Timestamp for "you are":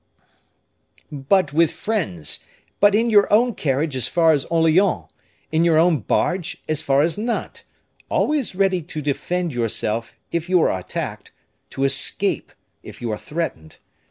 10.49-10.75, 12.99-13.17